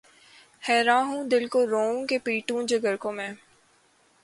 حیراں 0.63 1.03
ہوں‘ 1.05 1.23
دل 1.31 1.47
کو 1.47 1.59
روؤں 1.67 2.07
کہ‘ 2.07 2.17
پیٹوں 2.23 2.61
جگر 2.67 2.95
کو 2.95 3.11
میں 3.11 3.31